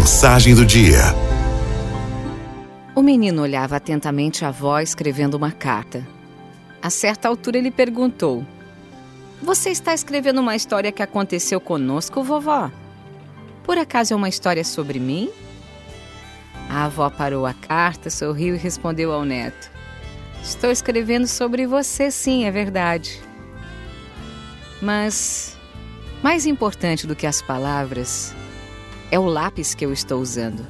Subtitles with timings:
[0.00, 1.14] Mensagem do dia.
[2.96, 6.08] O menino olhava atentamente a avó escrevendo uma carta.
[6.80, 8.42] A certa altura ele perguntou:
[9.42, 12.70] Você está escrevendo uma história que aconteceu conosco, vovó?
[13.62, 15.30] Por acaso é uma história sobre mim?
[16.70, 19.70] A avó parou a carta, sorriu e respondeu ao neto:
[20.42, 23.20] Estou escrevendo sobre você, sim, é verdade.
[24.80, 25.58] Mas
[26.22, 28.34] mais importante do que as palavras
[29.10, 30.66] é o lápis que eu estou usando.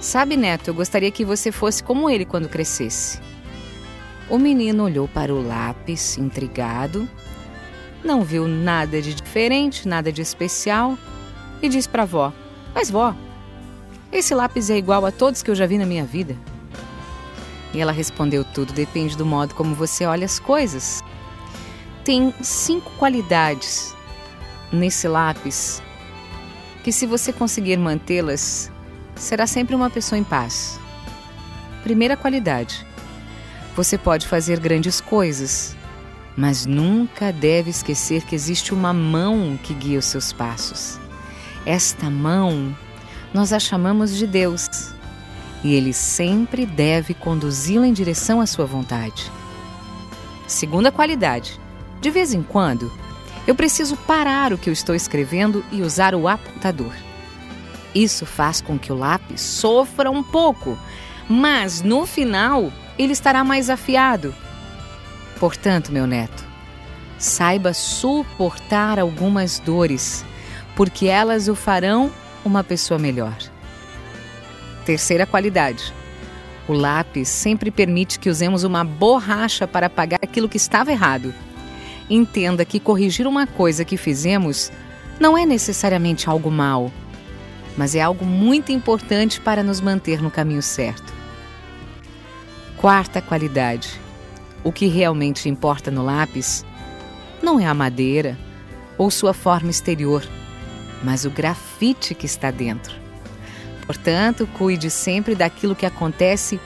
[0.00, 3.20] Sabe, Neto, eu gostaria que você fosse como ele quando crescesse.
[4.28, 7.08] O menino olhou para o lápis, intrigado,
[8.04, 10.98] não viu nada de diferente, nada de especial,
[11.62, 12.32] e disse para a vó:
[12.74, 13.14] Mas, vó,
[14.12, 16.36] esse lápis é igual a todos que eu já vi na minha vida.
[17.72, 21.02] E ela respondeu: Tudo depende do modo como você olha as coisas.
[22.04, 23.94] Tem cinco qualidades
[24.72, 25.82] nesse lápis
[26.86, 28.70] que, se você conseguir mantê-las,
[29.16, 30.78] será sempre uma pessoa em paz.
[31.82, 32.86] Primeira qualidade:
[33.74, 35.76] você pode fazer grandes coisas,
[36.36, 40.96] mas nunca deve esquecer que existe uma mão que guia os seus passos.
[41.66, 42.72] Esta mão
[43.34, 44.68] nós a chamamos de Deus
[45.64, 49.28] e ele sempre deve conduzi-la em direção à sua vontade.
[50.46, 51.60] Segunda qualidade:
[52.00, 52.92] de vez em quando,
[53.46, 56.92] eu preciso parar o que eu estou escrevendo e usar o apontador.
[57.94, 60.76] Isso faz com que o lápis sofra um pouco,
[61.28, 64.34] mas no final ele estará mais afiado.
[65.38, 66.44] Portanto, meu neto,
[67.18, 70.24] saiba suportar algumas dores,
[70.74, 72.10] porque elas o farão
[72.44, 73.36] uma pessoa melhor.
[74.84, 75.94] Terceira qualidade:
[76.66, 81.32] o lápis sempre permite que usemos uma borracha para apagar aquilo que estava errado
[82.08, 84.70] entenda que corrigir uma coisa que fizemos
[85.18, 86.90] não é necessariamente algo mal,
[87.76, 91.12] mas é algo muito importante para nos manter no caminho certo.
[92.76, 94.00] Quarta qualidade:
[94.62, 96.64] o que realmente importa no lápis
[97.42, 98.38] não é a madeira
[98.98, 100.26] ou sua forma exterior,
[101.02, 102.94] mas o grafite que está dentro.
[103.86, 106.58] Portanto, cuide sempre daquilo que acontece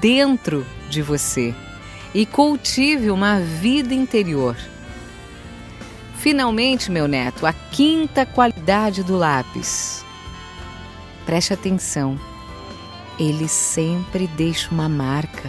[0.00, 1.54] dentro de você
[2.14, 4.56] e cultive uma vida interior.
[6.20, 10.04] Finalmente, meu neto, a quinta qualidade do lápis.
[11.24, 12.20] Preste atenção,
[13.18, 15.48] ele sempre deixa uma marca.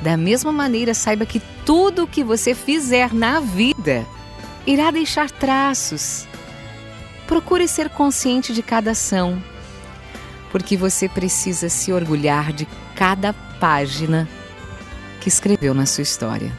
[0.00, 4.06] Da mesma maneira, saiba que tudo o que você fizer na vida
[4.64, 6.28] irá deixar traços.
[7.26, 9.42] Procure ser consciente de cada ação,
[10.52, 12.64] porque você precisa se orgulhar de
[12.94, 14.28] cada página
[15.20, 16.52] que escreveu na sua história.